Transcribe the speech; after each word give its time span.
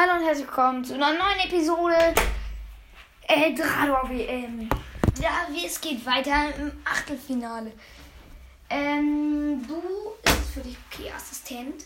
Hallo 0.00 0.18
und 0.18 0.24
herzlich 0.24 0.46
willkommen 0.46 0.82
zu 0.82 0.94
einer 0.94 1.12
neuen 1.12 1.40
Episode 1.44 2.14
äh, 3.28 3.52
Drado 3.52 4.08
WM. 4.08 4.66
Ja, 5.20 5.46
wie 5.50 5.66
es 5.66 5.78
geht 5.78 6.06
weiter 6.06 6.54
im 6.56 6.72
Achtelfinale. 6.86 7.70
Ähm, 8.70 9.62
du 9.68 9.82
ist 10.24 10.54
für 10.54 10.60
dich 10.60 10.78
okay, 10.90 11.12
Assistent. 11.14 11.84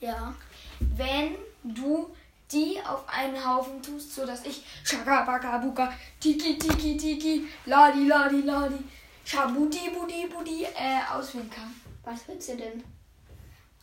Ja. 0.00 0.34
Wenn 0.80 1.36
du 1.62 2.12
die 2.50 2.80
auf 2.84 3.08
einen 3.08 3.46
Haufen 3.46 3.80
tust, 3.80 4.12
so 4.12 4.26
dass 4.26 4.44
ich 4.44 4.64
Shaka 4.82 5.22
Baka 5.22 5.58
Buka 5.58 5.92
Tiki 6.18 6.58
Tiki 6.58 6.96
Tiki 6.96 7.46
Ladi 7.66 8.08
Ladi 8.08 8.40
Ladi 8.40 8.82
Shabuti 9.24 9.90
Budi 9.90 10.26
Budi 10.26 10.64
äh, 10.64 11.14
auswählen 11.14 11.48
kann. 11.48 11.72
Was 12.02 12.26
willst 12.26 12.48
du 12.48 12.56
denn? 12.56 12.82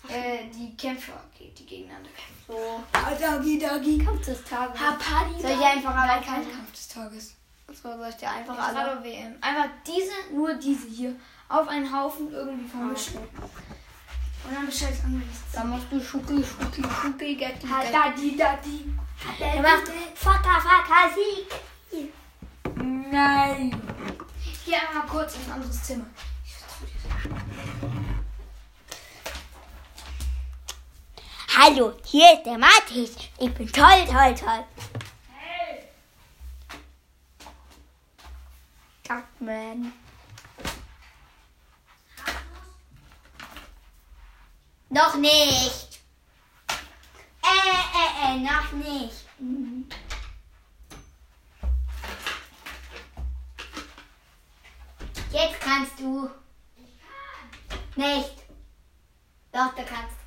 Äh, 0.08 0.50
die 0.54 0.76
Kämpfer, 0.78 1.22
die 1.38 1.54
die 1.54 1.66
gegeneinander 1.66 2.10
kämpfen. 2.10 2.46
So. 2.48 2.84
Dagi 3.20 3.60
Dagi. 3.60 3.98
Kampf 4.04 4.26
des 4.26 4.44
Tages. 4.44 4.80
Hapadi. 4.80 5.42
Soll 5.42 5.52
ich 5.52 5.66
einfach 5.66 5.96
alle 5.96 6.22
kein 6.22 6.50
Kampf 6.50 6.72
des 6.72 6.88
Tages. 6.88 7.36
So 7.68 7.98
soll 7.98 8.10
ich 8.10 8.16
dir 8.16 8.30
einfach 8.30 8.58
alle. 8.58 8.80
alle 8.80 9.04
WM. 9.04 9.36
Einfach 9.42 9.70
diese, 9.86 10.34
nur 10.34 10.54
diese 10.56 10.88
hier 10.88 11.16
auf 11.50 11.68
einen 11.68 11.92
Haufen 11.94 12.32
irgendwie 12.32 12.68
vermischen. 12.68 13.18
Und 13.18 14.56
dann 14.56 14.66
Bescheid 14.66 14.94
angelegt. 15.04 15.30
Dann 15.54 15.70
machst 15.70 15.88
du 15.92 16.02
Schuki, 16.02 16.44
Schuki, 16.44 16.82
Schuki, 16.82 17.36
Getti, 17.36 17.68
Getti. 17.68 17.92
Dadi 17.92 18.38
Dadi. 18.38 18.94
Dann 19.40 19.62
machst 19.62 19.88
du 19.88 19.92
Faka, 20.16 20.60
Faka, 20.60 21.10
Sieg. 21.14 22.10
Nein. 23.12 23.82
Hier 24.66 24.78
einmal 24.88 25.06
kurz 25.08 25.36
in 25.36 25.46
ein 25.46 25.52
anderes 25.54 25.84
Zimmer. 25.84 26.06
Ich 26.46 26.54
vertrau 26.54 26.86
dir. 26.86 28.06
Hallo, 31.62 31.92
hier 32.06 32.36
ist 32.36 32.46
der 32.46 32.58
Mathis. 32.58 33.18
Ich 33.38 33.54
bin 33.54 33.70
toll, 33.70 34.06
toll, 34.06 34.34
toll. 34.34 34.64
Hey. 35.28 35.90
Duckman. 39.04 39.92
Noch 44.88 45.16
nicht. 45.16 46.00
Äh, 47.44 47.52
äh, 47.98 48.36
äh, 48.36 48.40
noch 48.40 48.72
nicht. 48.72 49.26
Jetzt 55.34 55.60
kannst 55.60 56.00
du. 56.00 56.30
Nicht. 57.98 58.36
Doch, 59.52 59.76
du 59.76 59.84
kannst. 59.84 60.20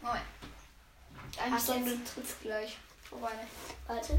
Moment. 0.00 0.22
Hast 1.50 1.70
Eigentlich 1.70 1.98
du- 2.04 2.14
trittst 2.14 2.40
gleich 2.42 2.76
vorbei. 3.08 3.30
ne? 3.34 3.46
Warte. 3.86 4.18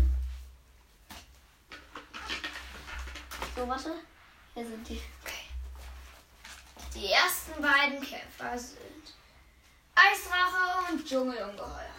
So, 3.56 3.68
warte. 3.68 3.94
Hier 4.54 4.66
sind 4.68 4.88
die. 4.88 5.02
Okay. 5.24 5.34
Die 6.96 7.12
ersten 7.12 7.62
beiden 7.62 8.02
Kämpfer 8.02 8.58
sind 8.58 8.80
Eisdrache 9.96 10.92
und 10.92 11.06
Dschungelungeheuer. 11.08 11.90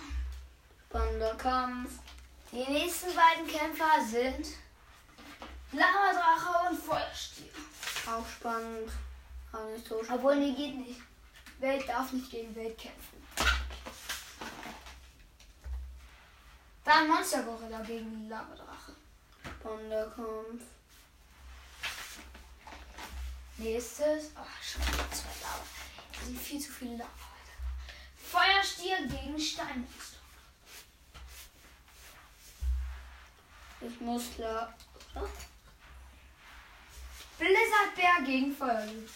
Spannender 0.88 1.34
Kampf. 1.36 1.90
Die 2.52 2.64
nächsten 2.64 3.08
beiden 3.14 3.46
Kämpfer 3.46 4.04
sind 4.04 4.46
Lavadrache 5.72 6.68
und 6.70 6.78
Feuerstier. 6.82 7.50
Auch 8.06 8.26
spannend. 8.28 8.90
Aber 9.52 9.64
nicht 9.66 9.86
so 9.86 10.02
spannend. 10.02 10.12
Obwohl, 10.18 10.36
nee, 10.36 10.52
geht 10.54 10.74
nicht. 10.76 11.00
Welt 11.60 11.88
darf 11.88 12.10
nicht 12.12 12.30
gegen 12.30 12.54
Welt 12.56 12.76
kämpfen. 12.78 13.22
Dann 16.90 17.06
Monstergorilla 17.06 17.78
gegen 17.82 18.28
Lavadrache. 18.28 18.96
Spannender 19.44 20.10
Kampf. 20.10 20.64
Nächstes. 23.58 24.32
Ach, 24.34 24.60
schon 24.60 24.82
zwei 24.82 25.30
Lava. 25.40 25.62
Da 26.12 26.24
sind 26.24 26.36
viel 26.36 26.60
zu 26.60 26.72
viele 26.72 26.96
Lava. 26.96 27.10
Feuerstier 28.16 29.06
gegen 29.06 29.38
Steinmonster. 29.38 30.18
Ich 33.82 34.00
muss. 34.00 34.24
Oder? 34.36 34.74
Blizzardbär 37.38 38.26
gegen 38.26 38.52
Feuerlöwe. 38.52 39.08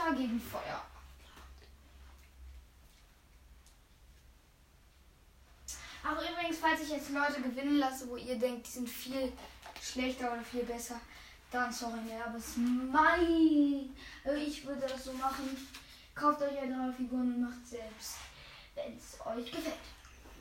Schattenpanther 0.00 0.16
gegen 0.16 0.40
Feuer. 0.40 0.82
Ach 6.02 6.16
übrigens, 6.16 6.58
falls 6.58 6.80
ich 6.82 6.90
jetzt 6.90 7.10
Leute 7.10 7.42
gewinnen 7.42 7.78
lasse, 7.78 8.08
wo 8.08 8.16
ihr 8.16 8.38
denkt, 8.38 8.66
die 8.66 8.70
sind 8.70 8.88
viel 8.88 9.32
schlechter 9.80 10.32
oder 10.32 10.42
viel 10.42 10.64
besser, 10.64 11.00
dann 11.50 11.72
sorry 11.72 12.00
mehr, 12.00 12.26
aber 12.26 12.38
es 12.38 12.48
ist 12.48 12.56
mein. 12.58 13.94
Also 14.24 14.40
Ich 14.40 14.64
würde 14.66 14.86
das 14.86 15.04
so 15.04 15.12
machen. 15.12 15.56
Kauft 16.14 16.42
euch 16.42 16.58
eine 16.58 16.92
Figuren 16.92 17.34
und 17.34 17.42
macht 17.42 17.66
selbst, 17.66 18.16
wenn 18.74 18.96
es 18.96 19.18
euch 19.24 19.50
gefällt. 19.50 19.76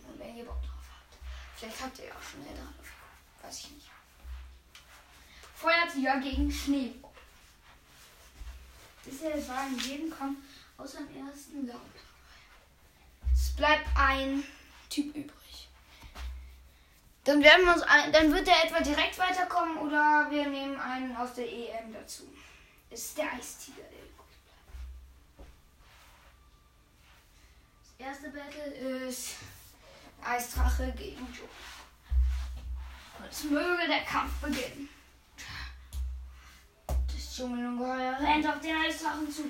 Und 0.08 0.19
wenn 0.19 0.36
ihr 0.36 0.46
Bock 0.46 0.62
drauf 0.62 0.84
habt. 0.90 1.18
Vielleicht 1.56 1.81
habt 1.81 2.00
ihr 2.00 2.06
ja 2.06 2.12
auch 2.12 2.22
schon 2.22 2.42
eine 2.42 2.52
Figur. 2.52 3.44
Weiß 3.44 3.59
ich 3.59 3.72
nicht. 3.72 3.90
Feuertiger 5.53 6.19
gegen 6.19 6.52
Schneeball. 6.52 7.09
Bisher 9.04 9.48
war 9.48 9.68
in 9.68 9.80
jedem 9.80 10.16
Kampf 10.16 10.38
außer 10.78 11.00
im 11.00 11.28
ersten 11.28 11.68
laut. 11.68 11.80
Es 13.34 13.56
bleibt 13.56 13.88
ein 13.96 14.44
Typ 14.90 15.16
übrig. 15.16 15.70
Dann 17.24 17.44
werden 17.44 17.66
wir 17.66 17.74
uns 17.74 17.84
ein, 17.84 18.12
dann 18.12 18.34
wird 18.34 18.48
der 18.48 18.66
etwa 18.66 18.82
direkt 18.82 19.18
weiterkommen 19.18 19.78
oder 19.78 20.28
wir 20.30 20.48
nehmen 20.48 20.80
einen 20.80 21.16
aus 21.16 21.34
der 21.34 21.48
EM 21.48 21.94
dazu. 21.94 22.24
Ist 22.90 23.18
der 23.18 23.32
Eistiger, 23.34 23.84
der 23.84 24.00
übrig. 24.00 24.26
Das 27.98 28.08
erste 28.08 28.30
Battle 28.30 29.08
ist 29.08 29.36
Eisdrache 30.24 30.92
gegen 30.98 31.28
Joe. 31.34 31.48
Und 33.20 33.30
es 33.30 33.44
möge 33.44 33.88
der 33.88 34.04
Kampf 34.06 34.31
beginnen. 34.42 34.90
Dschungelungeheuer 37.39 38.19
rennt 38.19 38.45
auf 38.45 38.59
den 38.59 38.75
Eisdrachen 38.75 39.31
zu 39.31 39.44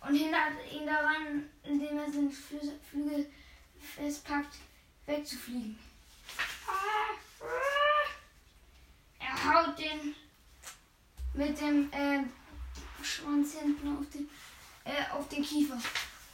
und 0.00 0.14
hindert 0.14 0.52
ihn 0.72 0.86
daran, 0.86 1.50
indem 1.64 1.98
er 1.98 2.10
seine 2.10 2.30
Flü- 2.30 2.72
Flügel 2.88 3.30
festpackt, 3.78 4.54
wegzufliegen. 5.04 5.78
Er 9.18 9.44
haut 9.44 9.78
den 9.78 10.14
mit 11.34 11.60
dem 11.60 11.92
äh, 11.92 12.24
Schwanz 13.02 13.52
hinten 13.60 13.98
auf 13.98 14.08
den, 14.14 14.30
äh, 14.84 15.12
auf 15.12 15.28
den 15.28 15.42
Kiefer. 15.42 15.78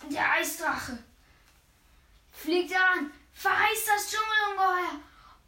Und 0.02 0.12
der 0.12 0.34
Eisdrache 0.34 0.98
fliegt 2.30 2.72
an, 2.76 3.10
verheißt 3.34 3.88
das 3.88 4.08
Dschungelungeheuer 4.08 5.00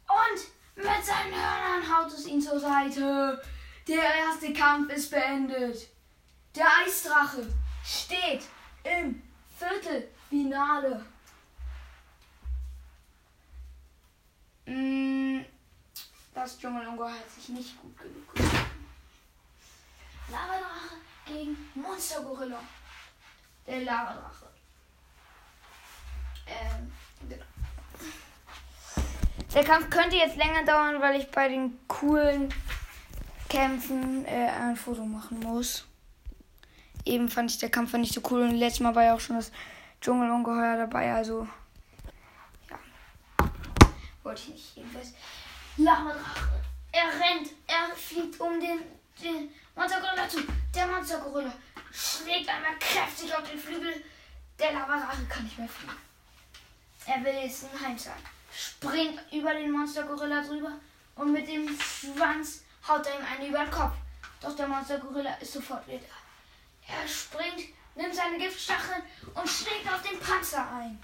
und 0.09 0.83
mit 0.83 1.05
seinen 1.05 1.33
Hörnern 1.33 1.97
haut 1.97 2.11
es 2.11 2.25
ihn 2.25 2.41
zur 2.41 2.59
Seite. 2.59 3.41
Der 3.87 4.03
erste 4.03 4.51
Kampf 4.53 4.91
ist 4.91 5.11
beendet. 5.11 5.87
Der 6.55 6.65
Eisdrache 6.83 7.45
steht 7.83 8.43
im 8.83 9.21
Viertelfinale. 9.57 11.05
Mm, 14.65 15.41
Das 16.33 16.57
Dschungelungeheuer 16.59 17.11
hat 17.11 17.29
sich 17.29 17.49
nicht 17.49 17.79
gut 17.81 17.95
genug 17.97 18.33
gehalten. 18.33 18.85
Lavadrache 20.31 20.95
gegen 21.27 21.55
Monstergorilla. 21.75 22.59
Der 23.67 23.81
Lavadrache. 23.81 24.49
Ähm, 26.47 26.91
genau. 27.29 27.45
Der 29.53 29.63
Kampf 29.63 29.89
könnte 29.89 30.15
jetzt 30.17 30.35
länger 30.35 30.65
dauern, 30.65 30.99
weil 30.99 31.19
ich 31.21 31.29
bei 31.31 31.47
den 31.47 31.77
coolen 31.87 32.53
Kämpfen 33.49 34.25
äh, 34.25 34.49
ein 34.49 34.75
Foto 34.75 35.05
machen 35.05 35.39
muss. 35.39 35.85
Eben 37.05 37.29
fand 37.29 37.51
ich 37.51 37.59
der 37.59 37.69
Kampf 37.69 37.93
nicht 37.93 38.13
so 38.13 38.21
cool 38.31 38.41
und 38.41 38.55
letztes 38.55 38.79
Mal 38.81 38.95
war 38.95 39.03
ja 39.03 39.15
auch 39.15 39.19
schon 39.19 39.35
das 39.35 39.51
Dschungelungeheuer 40.01 40.77
dabei, 40.77 41.13
also 41.13 41.47
ja. 42.69 42.79
Wollte 44.23 44.41
ich 44.41 44.49
nicht. 44.49 44.75
Jedenfalls. 44.77 45.13
Lavadrache. 45.77 46.61
Er 46.91 47.07
rennt, 47.07 47.51
er 47.67 47.95
fliegt 47.95 48.39
um 48.39 48.59
den, 48.59 48.79
den 49.21 49.49
Monstergorilla 49.75 50.27
zu. 50.27 50.39
Der 50.73 50.87
Monstergorilla 50.87 51.53
schlägt 51.91 52.49
einmal 52.49 52.77
kräftig 52.79 53.35
auf 53.35 53.49
den 53.49 53.59
Flügel. 53.59 54.03
Der 54.57 54.73
Lavadrache 54.73 55.25
kann 55.27 55.43
nicht 55.43 55.57
mehr 55.57 55.67
fliegen. 55.67 55.93
Er 57.05 57.23
will 57.23 57.43
jetzt 57.43 57.65
ein 57.65 57.87
Heim 57.87 57.97
sein. 57.97 58.13
springt 58.51 59.19
über 59.31 59.53
den 59.53 59.71
Monster-Gorilla 59.71 60.41
drüber 60.43 60.71
und 61.15 61.31
mit 61.31 61.47
dem 61.47 61.67
Schwanz 61.79 62.63
haut 62.87 63.05
er 63.05 63.19
ihm 63.19 63.25
einen 63.25 63.49
über 63.49 63.59
den 63.59 63.71
Kopf. 63.71 63.93
Doch 64.41 64.55
der 64.55 64.67
Monster-Gorilla 64.67 65.35
ist 65.35 65.53
sofort 65.53 65.87
wieder. 65.87 66.05
Er 66.87 67.07
springt, 67.07 67.73
nimmt 67.95 68.15
seine 68.15 68.37
Giftstacheln 68.37 69.01
und 69.33 69.49
schlägt 69.49 69.91
auf 69.91 70.01
den 70.01 70.19
Panzer 70.19 70.69
ein. 70.71 71.01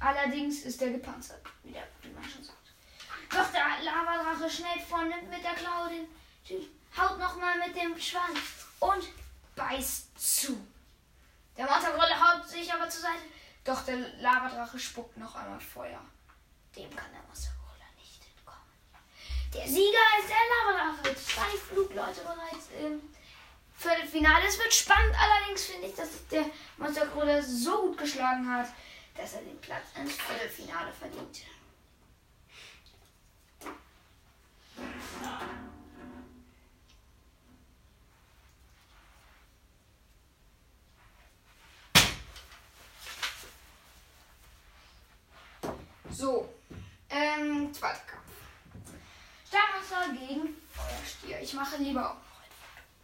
Allerdings 0.00 0.62
ist 0.62 0.82
er 0.82 0.90
gepanzert, 0.90 1.40
wie, 1.62 1.72
der, 1.72 1.86
wie 2.02 2.10
man 2.10 2.24
schon 2.24 2.42
sagt. 2.42 2.56
Doch 3.30 3.50
der 3.52 3.84
Lavadrache 3.84 4.50
schnell 4.50 4.80
vor, 4.88 5.04
nimmt 5.04 5.30
mit 5.30 5.42
der 5.42 5.54
Klaue 5.54 5.88
den 5.88 6.06
Typ, 6.46 6.68
haut 6.96 7.18
nochmal 7.18 7.58
mit 7.58 7.76
dem 7.76 7.98
Schwanz 7.98 8.38
und 8.80 9.04
beißt 9.54 10.18
zu. 10.18 10.66
Der 11.56 11.66
Monstergorilla 11.66 12.20
haut 12.20 12.48
sich 12.48 12.72
aber 12.72 12.88
zur 12.88 13.02
Seite, 13.02 13.22
doch 13.64 13.84
der 13.84 13.96
Lavadrache 14.20 14.78
spuckt 14.78 15.16
noch 15.16 15.34
einmal 15.34 15.60
Feuer. 15.60 16.00
Dem 16.76 16.94
kann 16.94 17.10
der 17.12 17.20
entkommen. 17.20 17.55
Der 19.56 19.66
Sieger 19.66 20.06
ist 20.20 20.28
der 20.28 20.74
Lavadrache. 20.74 21.16
Zwei 21.16 21.56
Flugleute 21.56 22.20
bereits 22.20 22.68
im 22.78 23.00
Viertelfinale. 23.74 24.46
Es 24.46 24.58
wird 24.58 24.72
spannend, 24.72 25.14
allerdings 25.18 25.64
finde 25.64 25.86
ich, 25.88 25.94
dass 25.94 26.26
der 26.30 26.44
Monstergorilla 26.76 27.40
so 27.40 27.82
gut 27.82 27.98
geschlagen 27.98 28.50
hat, 28.52 28.68
dass 29.16 29.34
er 29.34 29.42
den 29.42 29.58
Platz 29.60 29.86
ins 29.98 30.12
Viertelfinale 30.12 30.92
verdient. 30.92 31.40
So, 46.10 46.48
ähm, 47.10 47.72
zweiter 47.74 48.00
Kampf. 48.06 48.25
Steinmonster 49.86 50.26
gegen 50.26 50.56
Feuerstier. 50.70 51.40
Ich 51.40 51.52
mache 51.54 51.76
lieber 51.76 52.10
auch 52.10 52.14
noch 52.14 52.40
ein 52.42 52.50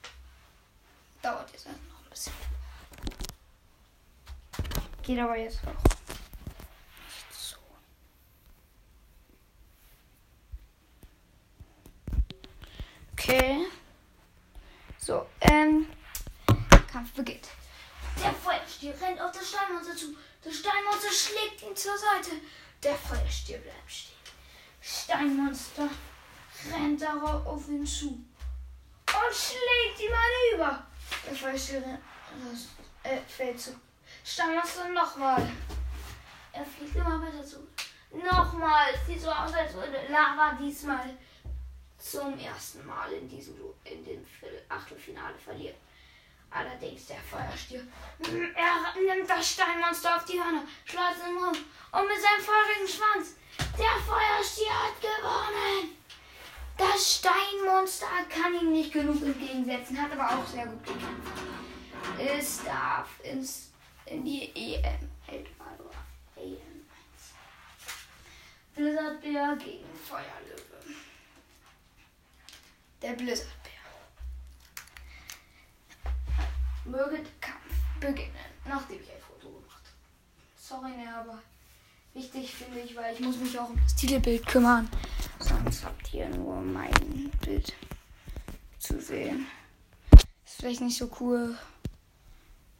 Foto. 0.02 0.10
Dauert 1.22 1.50
jetzt 1.52 1.66
noch 1.66 1.74
ein 1.74 2.10
bisschen. 2.10 2.32
Geht 5.02 5.18
aber 5.18 5.36
jetzt 5.36 5.60
auch. 5.66 5.92
Okay. 13.12 13.66
So, 14.98 15.26
ähm, 15.40 15.86
Kampf 16.90 17.12
beginnt. 17.12 17.48
Der 18.22 18.32
Feuerstier 18.32 18.94
rennt 19.00 19.20
auf 19.20 19.32
das 19.32 19.48
Steinmonster 19.48 19.96
zu. 19.96 20.16
Das 20.42 20.54
Steinmonster 20.56 21.10
schlägt 21.10 21.62
ihn 21.62 21.76
zur 21.76 21.96
Seite. 21.96 22.30
Der 22.82 22.94
Feuerstier 22.96 23.58
bleibt 23.58 23.90
stehen. 23.90 24.12
Steinmonster 24.80 25.88
rennt 26.70 27.00
darauf 27.00 27.46
auf 27.46 27.68
ihn 27.68 27.86
zu 27.86 28.08
und 28.08 29.34
schlägt 29.34 30.00
ihm 30.00 30.12
eine 30.12 30.54
über. 30.56 30.86
Der 31.26 31.34
rennt, 31.34 31.98
äh, 33.02 33.18
fällt 33.28 33.60
zu. 33.60 33.74
Steinmonster 34.24 34.88
nochmal. 34.90 35.50
Er 36.52 36.64
fliegt 36.64 36.94
immer 36.96 37.20
weiter 37.22 37.44
zu. 37.44 37.66
Nochmal. 38.12 38.90
Es 38.94 39.06
sieht 39.06 39.20
so 39.20 39.30
aus, 39.30 39.52
als 39.54 39.72
würde 39.74 39.98
Lava 40.08 40.56
diesmal 40.60 41.16
zum 41.98 42.38
ersten 42.38 42.84
Mal 42.86 43.10
in 43.12 43.28
diesem 43.28 43.56
Du- 43.56 43.74
in 43.84 44.04
dem 44.04 44.24
Achtelfinale 44.68 45.38
verlieren. 45.38 45.76
Allerdings 46.50 47.06
der 47.06 47.16
Feuerstier. 47.18 47.86
Er 48.20 49.00
nimmt 49.16 49.28
das 49.30 49.52
Steinmonster 49.52 50.16
auf 50.16 50.24
die 50.26 50.38
Hörner, 50.38 50.64
schleudert 50.84 51.26
im 51.26 51.34
Mund 51.36 51.56
und 51.92 52.06
mit 52.08 52.20
seinem 52.20 52.42
feurigen 52.44 52.86
Schwanz. 52.86 53.36
Der 53.78 53.96
Feuerstier 54.06 54.70
hat 54.70 55.00
gewonnen. 55.00 55.96
Das 56.76 57.16
Steinmonster 57.16 58.06
kann 58.28 58.54
ihm 58.54 58.72
nicht 58.72 58.92
genug 58.92 59.22
entgegensetzen, 59.22 60.00
hat 60.00 60.12
aber 60.12 60.28
auch 60.36 60.46
sehr 60.46 60.66
gut 60.66 60.84
gekämpft. 60.84 61.32
Es 62.18 62.64
darf 62.64 63.08
ins, 63.22 63.70
in 64.06 64.24
die 64.24 64.50
EM. 64.54 65.08
Eldorado 65.26 65.90
EM 66.36 66.56
1. 66.56 67.34
Blizzardbär 68.74 69.56
gegen 69.56 69.96
Feuerlöwe. 70.06 70.96
Der 73.00 73.12
Blizzardbär. 73.12 73.72
Möge 76.84 77.18
der 77.18 77.32
Kampf 77.40 77.74
beginnen, 78.00 78.32
nachdem 78.64 79.00
ich 79.00 79.10
ein 79.10 79.20
Foto 79.20 79.48
gemacht 79.54 79.82
habe. 79.84 80.56
Sorry, 80.56 80.96
ne, 80.96 81.14
aber 81.14 81.38
wichtig 82.14 82.54
finde 82.54 82.80
ich, 82.80 82.96
weil 82.96 83.14
ich 83.14 83.20
muss 83.20 83.36
mich 83.36 83.58
auch 83.58 83.70
um 83.70 83.80
das 83.82 83.94
Titelbild 83.94 84.46
kümmern. 84.46 84.88
Sonst 85.42 85.84
habt 85.84 86.14
ihr 86.14 86.28
nur 86.28 86.60
mein 86.60 87.30
Bild 87.44 87.72
zu 88.78 89.00
sehen. 89.00 89.46
Ist 90.44 90.56
vielleicht 90.56 90.80
nicht 90.80 90.96
so 90.96 91.10
cool. 91.20 91.58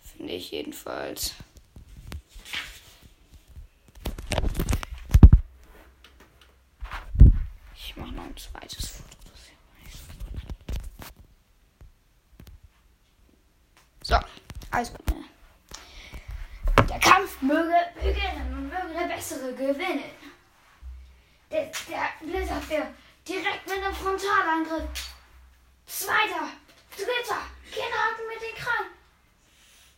Finde 0.01 0.35
ich 0.35 0.53
jedenfalls. 0.53 1.35
Ich 7.75 7.97
mache 7.97 8.13
noch 8.13 8.25
ein 8.25 8.37
zweites 8.37 8.87
Foto. 8.87 9.09
So 9.35 10.15
gut. 10.31 10.43
So, 14.03 14.17
also. 14.71 14.93
ne. 14.93 15.25
Der 16.89 17.01
Kampf 17.01 17.43
möge 17.43 17.75
und 18.53 18.69
möge 18.69 18.95
der 18.99 19.15
Bessere 19.15 19.53
gewinnen. 19.53 20.05
Der, 21.53 21.71
der 21.87 22.09
Blizzardbär 22.21 22.95
direkt 23.29 23.67
mit 23.67 23.77
einem 23.77 23.95
Frontalangriff. 23.95 24.89
Zweiter, 25.85 26.49
dritter, 26.97 27.43
Kinnhaken 27.71 28.27
mit 28.27 28.41
den 28.41 28.57
Krallen. 28.57 28.91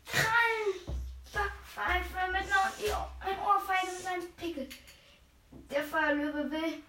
Krallen, 0.04 0.98
Backpfeife 1.32 2.32
mit 2.32 2.42
einer 2.42 3.08
ein 3.20 3.38
Ohrfeige 3.38 3.92
mit 3.92 4.02
seinem 4.02 4.32
Pickel. 4.32 4.68
Der 5.70 5.84
Feuerlöwe 5.84 6.50
will 6.50 6.82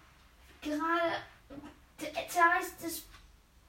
gerade 0.60 1.12
zerreißt 2.28 2.82
des 2.82 3.04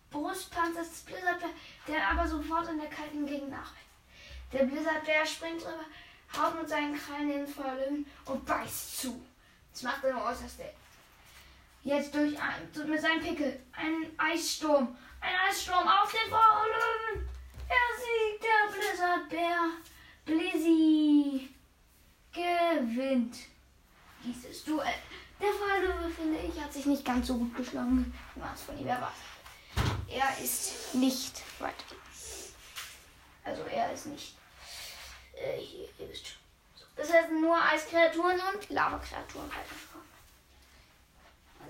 Brustpanzers 0.10 0.90
des 0.90 1.02
Blizzardbär, 1.02 1.50
der 1.88 2.10
aber 2.10 2.28
sofort 2.28 2.70
in 2.70 2.80
der 2.80 2.90
kalten 2.90 3.28
Gegend 3.28 3.52
nachwächst. 3.52 3.86
Der 4.52 4.64
Blizzardbär 4.64 5.28
springt 5.28 5.62
drüber, 5.62 5.86
haut 6.36 6.60
mit 6.60 6.68
seinen 6.68 6.98
Krallen 6.98 7.30
in 7.30 7.46
den 7.46 7.48
Feuerlöwen 7.48 8.08
und 8.26 8.44
beißt 8.48 9.00
zu. 9.00 9.24
Das 9.72 9.84
macht 9.84 10.04
er 10.04 10.10
im 10.10 10.18
Äußerste. 10.18 10.74
Jetzt 11.88 12.14
durch 12.14 12.36
mit 12.86 13.02
seinem 13.02 13.22
Pickel 13.22 13.62
einen 13.72 14.12
Eissturm. 14.18 14.94
Ein 15.22 15.34
Eissturm 15.48 15.88
auf 15.88 16.12
den 16.12 16.30
Feuerlöwen. 16.30 17.30
Er 17.70 17.88
siegt, 17.98 18.44
der 18.44 18.74
Blizzardbär. 18.74 19.70
Blizzy 20.26 21.50
gewinnt 22.34 23.38
dieses 24.22 24.66
Duell. 24.66 24.96
Der 25.40 25.48
Feuerlöwe, 25.48 26.10
finde 26.10 26.40
ich, 26.40 26.62
hat 26.62 26.74
sich 26.74 26.86
nicht 26.88 27.06
ganz 27.06 27.28
so 27.28 27.38
gut 27.38 27.56
geschlagen, 27.56 28.14
wie 28.36 28.40
man 28.42 28.54
es 28.54 28.64
von 28.64 28.78
ihm 28.78 28.88
erwartet. 28.88 29.16
Er 30.10 30.44
ist 30.44 30.94
nicht 30.94 31.42
weiter. 31.60 31.96
Also 33.46 33.64
er 33.64 33.94
ist 33.94 34.08
nicht. 34.08 34.36
Äh, 35.34 35.58
hier, 35.62 35.88
ihr 36.00 36.10
wisst 36.10 36.28
schon. 36.28 36.38
So. 36.76 36.86
Das 36.98 37.14
heißt 37.14 37.32
nur 37.32 37.58
Eiskreaturen 37.64 38.42
und 38.54 38.70
Lavakreaturen 38.72 39.48
weiterkommen. 39.48 39.97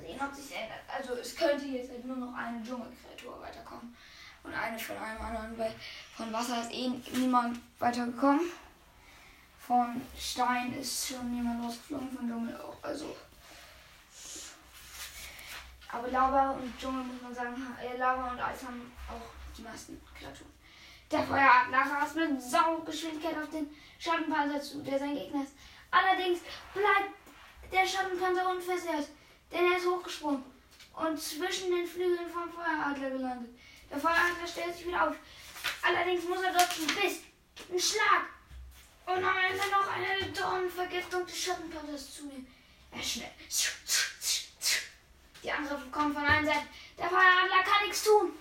Mal 0.07 0.17
sehen, 0.17 0.27
ob 0.27 0.35
sich 0.35 0.55
ändert. 0.55 0.79
Also 0.87 1.13
es 1.13 1.35
könnte 1.35 1.65
jetzt 1.65 1.91
halt 1.91 2.05
nur 2.05 2.17
noch 2.17 2.33
eine 2.33 2.63
Dschungelkreatur 2.63 3.41
weiterkommen. 3.41 3.95
Und 4.43 4.53
eine 4.53 4.79
von 4.79 4.97
einem 4.97 5.21
anderen, 5.21 5.57
weil 5.57 5.75
von 6.15 6.31
Wasser 6.31 6.61
ist 6.61 6.71
eh 6.71 6.89
niemand 7.13 7.59
weitergekommen. 7.79 8.51
Von 9.59 10.01
Stein 10.17 10.73
ist 10.73 11.09
schon 11.09 11.35
jemand 11.35 11.63
rausgeflogen, 11.63 12.09
von 12.11 12.29
Dschungel 12.29 12.55
auch. 12.55 12.77
Also. 12.81 13.15
Aber 15.91 16.07
Lava 16.09 16.51
und 16.51 16.79
Dschungel 16.79 17.03
muss 17.03 17.21
man 17.21 17.35
sagen, 17.35 17.75
äh, 17.81 17.97
Lava 17.97 18.31
und 18.31 18.39
Eis 18.39 18.63
haben 18.63 18.91
auch 19.09 19.55
die 19.57 19.61
meisten 19.61 20.01
Kreaturen. 20.17 20.51
Der 21.11 21.23
Feueradler 21.23 21.79
rast 21.79 22.15
mit 22.15 22.41
Saugeschwindigkeit 22.41 23.37
auf 23.41 23.49
den 23.49 23.69
Schattenpanzer 23.97 24.61
zu, 24.61 24.83
der 24.83 24.99
sein 24.99 25.15
Gegner 25.15 25.43
ist. 25.43 25.53
Allerdings 25.89 26.39
bleibt 26.73 27.13
der 27.71 27.85
Schattenpanzer 27.85 28.49
unversehrt, 28.49 29.07
denn 29.51 29.71
er 29.71 29.77
ist 29.77 29.87
hochgesprungen 29.87 30.43
und 30.95 31.21
zwischen 31.21 31.71
den 31.71 31.87
Flügeln 31.87 32.29
vom 32.29 32.51
Feueradler 32.51 33.09
gelandet. 33.09 33.51
Der 33.89 33.99
Feueradler 33.99 34.47
stellt 34.47 34.75
sich 34.75 34.87
wieder 34.87 35.07
auf. 35.09 35.15
Allerdings 35.81 36.23
muss 36.25 36.41
er 36.41 36.53
dort 36.53 36.69
einen 36.77 36.87
Biss, 36.87 37.21
einen 37.69 37.79
Schlag 37.79 38.25
und 39.05 39.23
am 39.23 39.37
Ende 39.37 39.63
noch 39.71 39.87
eine 39.87 40.31
Dornenvergiftung 40.31 41.25
des 41.25 41.37
Schattenpanzers 41.37 42.15
zunehmen. 42.15 42.47
Er 42.91 42.99
ist 42.99 43.11
schnell. 43.11 43.31
Die 45.43 45.51
Angriffe 45.51 45.89
kommen 45.91 46.13
von 46.13 46.25
allen 46.25 46.45
Seiten. 46.45 46.67
Der 46.97 47.07
Feueradler 47.07 47.63
kann 47.63 47.87
nichts 47.87 48.03
tun. 48.03 48.31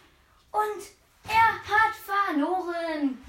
Und 0.50 0.82
er 1.28 1.52
hat 1.52 1.94
verloren. 1.94 3.22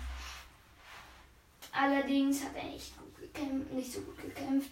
Allerdings 1.72 2.43
hat 2.43 2.55
er 2.55 2.63
nicht, 2.63 2.98
gut 2.98 3.15
gekämpft, 3.19 3.72
nicht 3.72 3.93
so 3.93 4.01
gut 4.01 4.19
gekämpft. 4.22 4.72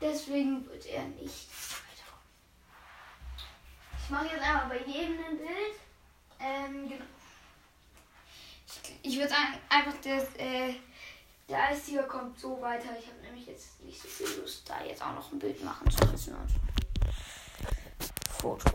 Deswegen 0.00 0.66
wird 0.68 0.86
er 0.86 1.04
nicht. 1.04 1.48
Ich 4.08 4.12
mache 4.12 4.28
jetzt 4.28 4.42
einmal 4.42 4.68
bei 4.70 4.90
jedem 4.90 5.18
ein 5.22 5.36
Bild. 5.36 5.76
Ähm, 6.40 6.88
genau. 6.88 7.04
ich, 8.66 9.12
ich 9.12 9.18
würde 9.18 9.28
sagen, 9.28 9.58
einfach 9.68 9.92
das, 10.02 10.34
äh, 10.38 10.76
der 11.46 11.64
Eistiger 11.64 12.04
kommt 12.04 12.40
so 12.40 12.58
weiter. 12.62 12.88
Ich 12.98 13.06
habe 13.06 13.20
nämlich 13.20 13.46
jetzt 13.46 13.78
nicht 13.82 14.00
so 14.00 14.08
viel 14.08 14.40
Lust, 14.40 14.66
da 14.66 14.82
jetzt 14.82 15.02
auch 15.02 15.12
noch 15.12 15.30
ein 15.30 15.38
Bild 15.38 15.62
machen 15.62 15.90
zu 15.90 16.06
müssen. 16.06 16.34
Foto. 18.30 18.70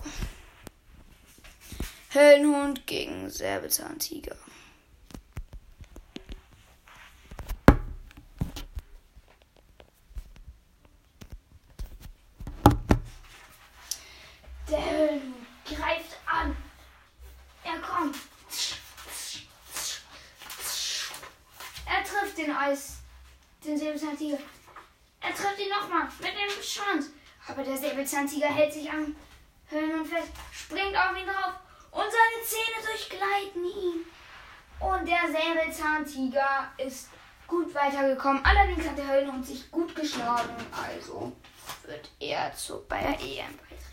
Höllenhund 2.13 2.86
gegen 2.86 3.28
Säbelzahntiger. 3.28 4.36
Der 14.70 14.86
Höllenhund 14.86 15.34
greift 15.66 16.18
an. 16.25 16.56
Er 17.64 17.80
kommt. 17.80 18.16
Er 21.86 22.04
trifft 22.04 22.33
den 22.44 22.56
Eis, 22.56 22.98
den 23.64 23.78
Säbelzahntiger. 23.78 24.38
Er 25.22 25.34
trifft 25.34 25.60
ihn 25.60 25.70
nochmal 25.70 26.08
mit 26.20 26.32
dem 26.32 26.64
Schwanz. 26.64 27.12
Aber 27.48 27.64
der 27.64 27.78
Säbelzahntiger 27.78 28.48
hält 28.48 28.74
sich 28.74 28.90
am 28.90 29.16
Höllenhund 29.70 30.08
fest, 30.08 30.32
springt 30.52 30.96
auf 30.96 31.18
ihn 31.18 31.26
drauf 31.26 31.54
und 31.92 32.06
seine 32.12 32.44
Zähne 32.46 32.86
durchgleiten 32.86 33.66
ihn. 33.66 34.06
Und 34.80 35.08
der 35.08 35.32
Säbelzahntiger 35.32 36.72
ist 36.78 37.10
gut 37.48 37.74
weitergekommen. 37.74 38.44
Allerdings 38.44 38.88
hat 38.88 38.98
der 38.98 39.08
Höllenhund 39.08 39.46
sich 39.46 39.70
gut 39.72 39.96
geschlagen. 39.96 40.56
Also 40.72 41.34
wird 41.86 42.10
er 42.20 42.54
zu, 42.54 42.84
bei 42.88 43.00
der 43.00 43.20
EM 43.20 43.58
beitreten. 43.58 43.84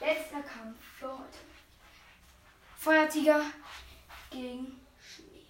Letzter 0.00 0.42
Kampf 0.42 0.76
für 0.98 1.08
heute. 1.08 1.38
Feuertiger 2.76 3.42
gegen 4.30 4.80
Schnee. 5.00 5.46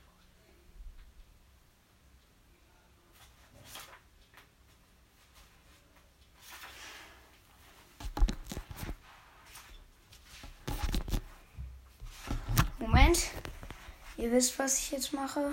Moment. 13.09 13.31
Ihr 14.19 14.31
wisst, 14.33 14.59
was 14.59 14.79
ich 14.79 14.91
jetzt 14.91 15.13
mache. 15.15 15.53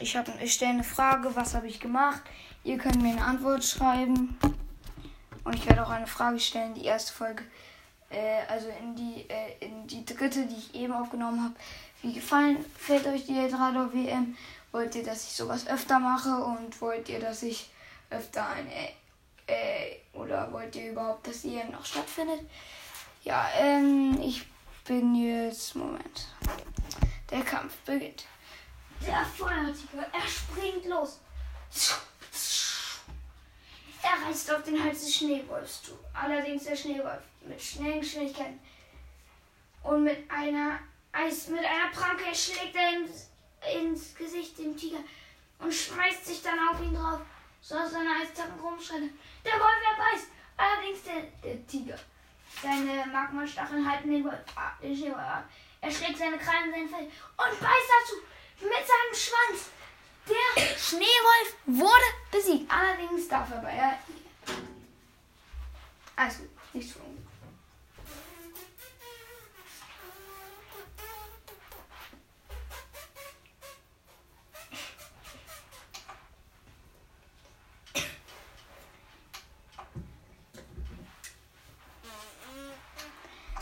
Ich, 0.00 0.16
hab- 0.16 0.40
ich 0.40 0.54
stelle 0.54 0.70
eine 0.72 0.84
Frage, 0.84 1.34
was 1.36 1.54
habe 1.54 1.66
ich 1.66 1.80
gemacht? 1.80 2.22
Ihr 2.62 2.78
könnt 2.78 3.02
mir 3.02 3.10
eine 3.12 3.24
Antwort 3.24 3.62
schreiben. 3.64 4.38
Und 5.44 5.54
ich 5.54 5.66
werde 5.66 5.84
auch 5.84 5.90
eine 5.90 6.06
Frage 6.06 6.40
stellen, 6.40 6.72
die 6.74 6.84
erste 6.86 7.12
Folge. 7.12 7.44
Äh, 8.08 8.42
also 8.48 8.68
in 8.80 8.96
die, 8.96 9.28
äh, 9.28 9.58
in 9.66 9.86
die 9.86 10.04
dritte, 10.06 10.46
die 10.46 10.56
ich 10.56 10.74
eben 10.74 10.94
aufgenommen 10.94 11.42
habe. 11.44 11.54
Wie 12.00 12.14
gefallen 12.14 12.64
fällt 12.78 13.06
euch 13.06 13.26
die 13.26 13.36
Eldrador 13.36 13.92
WM? 13.92 14.34
Wollt 14.72 14.94
ihr, 14.94 15.04
dass 15.04 15.24
ich 15.24 15.32
sowas 15.32 15.66
öfter 15.66 15.98
mache? 15.98 16.42
Und 16.42 16.80
wollt 16.80 17.08
ihr, 17.10 17.20
dass 17.20 17.42
ich 17.42 17.68
öfter 18.08 18.48
eine. 18.48 18.72
Äh, 19.46 19.96
oder 20.14 20.50
wollt 20.52 20.74
ihr 20.76 20.92
überhaupt, 20.92 21.26
dass 21.26 21.42
die 21.42 21.56
EM 21.56 21.72
noch 21.72 21.84
stattfindet? 21.84 22.40
Ja, 23.24 23.46
ähm, 23.58 24.18
ich 24.22 24.46
bin 24.84 25.14
jetzt. 25.14 25.74
Moment. 25.74 26.28
Der 27.30 27.42
Kampf 27.42 27.74
beginnt. 27.84 28.24
Der 29.00 29.24
Feuertiger, 29.24 30.06
er 30.12 30.28
springt 30.28 30.86
los. 30.86 31.20
Er 34.02 34.28
reißt 34.28 34.52
auf 34.52 34.62
den 34.62 34.82
Hals 34.82 35.00
des 35.00 35.16
Schneewolfs 35.16 35.82
zu. 35.82 35.92
Allerdings 36.12 36.64
der 36.64 36.76
Schneewolf 36.76 37.22
mit 37.42 37.60
schnellen 37.60 38.00
Geschwindigkeiten 38.00 38.60
und 39.82 40.04
mit 40.04 40.30
einer 40.30 40.78
Eis, 41.12 41.48
mit 41.48 41.64
einer 41.64 41.90
Pranke 41.92 42.34
schlägt 42.34 42.76
er 42.76 42.98
ins, 42.98 43.30
ins 43.74 44.14
Gesicht 44.14 44.58
dem 44.58 44.76
Tiger 44.76 44.98
und 45.58 45.72
schmeißt 45.72 46.26
sich 46.26 46.42
dann 46.42 46.58
auf 46.68 46.80
ihn 46.82 46.94
drauf, 46.94 47.20
sodass 47.60 47.92
seine 47.92 48.10
Eistacken 48.22 48.60
rumschreddern. 48.60 49.10
Der 49.44 49.52
Wolf 49.52 49.82
erbeißt. 49.92 50.28
Allerdings 50.56 51.02
der, 51.02 51.22
der 51.42 51.66
Tiger. 51.66 51.98
Seine 52.62 53.06
Magmastacheln 53.12 53.88
halten 53.88 54.10
den, 54.10 54.24
Wolf, 54.24 54.34
ab-. 54.54 54.78
Er 54.82 55.90
schlägt 55.90 56.18
seine 56.18 56.38
Krallen 56.38 56.72
in 56.72 56.88
sein 56.88 56.88
Fell 56.88 57.06
und 57.06 57.60
beißt 57.60 57.90
dazu 58.00 58.16
mit 58.60 58.72
seinem 58.72 59.14
Schwanz. 59.14 59.70
Der 60.26 60.78
Schneewolf 60.78 61.56
wurde 61.66 62.04
besiegt. 62.30 62.70
Allerdings 62.72 63.28
darf 63.28 63.50
er 63.50 63.58
bei 63.58 63.72
der 63.72 63.98
Also, 66.16 66.44
nicht 66.72 66.88
so. 66.88 67.00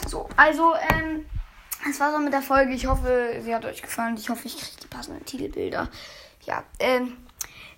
So, 0.09 0.29
also, 0.43 0.75
ähm, 0.75 1.25
das 1.87 2.01
war's 2.01 2.15
auch 2.15 2.19
mit 2.19 2.33
der 2.33 2.43
Folge. 2.43 2.73
Ich 2.73 2.87
hoffe, 2.87 3.41
sie 3.41 3.55
hat 3.55 3.65
euch 3.65 3.81
gefallen. 3.81 4.17
Ich 4.17 4.29
hoffe, 4.29 4.47
ich 4.47 4.57
kriege 4.57 4.81
die 4.83 4.89
passenden 4.89 5.25
Titelbilder. 5.25 5.89
Ja, 6.45 6.65
ähm, 6.81 7.17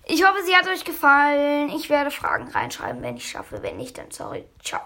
ich 0.05 0.23
hoffe, 0.23 0.43
sie 0.43 0.55
hat 0.55 0.67
euch 0.67 0.83
gefallen. 0.83 1.69
Ich 1.69 1.89
werde 1.91 2.09
Fragen 2.09 2.47
reinschreiben, 2.47 3.03
wenn 3.03 3.17
ich 3.17 3.29
schaffe. 3.29 3.61
Wenn 3.61 3.77
nicht, 3.77 3.97
dann 3.99 4.09
sorry. 4.09 4.45
Ciao. 4.63 4.81